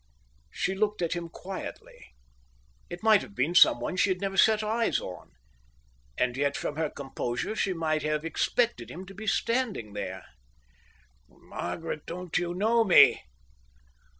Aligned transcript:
She 0.49 0.73
looked 0.73 1.03
at 1.03 1.13
him 1.13 1.29
quietly. 1.29 2.15
He 2.89 2.97
might 3.03 3.21
have 3.21 3.35
been 3.35 3.53
someone 3.53 3.97
she 3.97 4.09
had 4.09 4.19
never 4.19 4.35
set 4.35 4.63
eyes 4.63 4.99
on, 4.99 5.33
and 6.17 6.35
yet 6.35 6.57
from 6.57 6.75
her 6.75 6.89
composure 6.89 7.55
she 7.55 7.73
might 7.73 8.01
have 8.01 8.25
expected 8.25 8.89
him 8.89 9.05
to 9.05 9.13
be 9.13 9.27
standing 9.27 9.93
there. 9.93 10.25
"Margaret, 11.29 12.07
don't 12.07 12.35
you 12.39 12.55
know 12.55 12.83
me?" 12.83 13.21